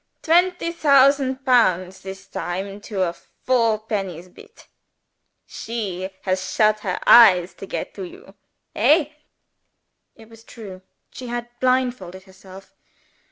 [0.23, 4.65] "Twenty thousand pounds this time to a fourpennies bit.
[5.45, 8.33] She has shut her eyes to get to you.
[8.73, 9.15] Hey!"
[10.15, 12.73] It was true she had blindfolded herself!